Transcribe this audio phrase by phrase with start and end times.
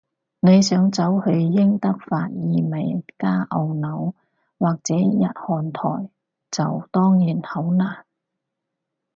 [0.39, 4.15] 你想走去英德法意美加澳紐，
[4.57, 6.09] 或者日韓台，
[6.49, 8.03] 就當然好難